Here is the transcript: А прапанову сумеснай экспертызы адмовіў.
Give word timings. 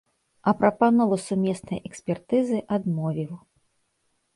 А 0.51 0.53
прапанову 0.61 1.19
сумеснай 1.27 1.85
экспертызы 1.91 2.67
адмовіў. 2.79 3.33